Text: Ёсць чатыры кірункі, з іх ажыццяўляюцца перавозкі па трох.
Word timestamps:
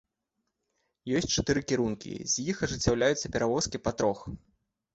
Ёсць 1.19 1.35
чатыры 1.41 1.61
кірункі, 1.73 2.13
з 2.33 2.47
іх 2.55 2.65
ажыццяўляюцца 2.71 3.33
перавозкі 3.39 3.85
па 3.87 3.97
трох. 4.03 4.19